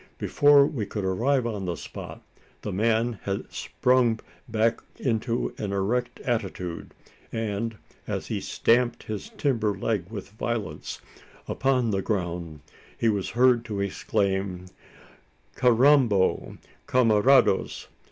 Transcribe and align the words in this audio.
Before 0.17 0.65
we 0.65 0.87
could 0.87 1.05
arrive 1.05 1.45
on 1.45 1.65
the 1.65 1.75
spot, 1.75 2.23
the 2.63 2.71
man 2.71 3.19
had 3.21 3.53
sprung 3.53 4.19
back 4.49 4.79
into 4.95 5.53
an 5.59 5.71
erect 5.73 6.19
attitude; 6.21 6.95
and, 7.31 7.77
as 8.07 8.25
he 8.25 8.41
stamped 8.41 9.03
his 9.03 9.29
timber 9.37 9.77
leg 9.77 10.09
with 10.09 10.29
violence 10.31 11.01
upon 11.47 11.91
the 11.91 12.01
ground, 12.01 12.61
was 12.99 13.29
heard 13.37 13.63
to 13.65 13.79
exclaim: 13.79 14.65
"Carrambo, 15.55 16.57
camarados! 16.87 17.85